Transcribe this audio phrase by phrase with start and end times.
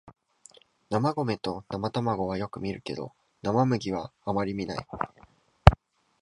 [0.89, 3.11] 生米と生卵はよく見るけど
[3.43, 4.87] 生麦はあまり見ない